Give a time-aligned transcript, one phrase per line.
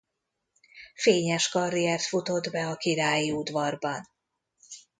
[0.95, 4.05] Fényes karriert futott be a királyi udvarban.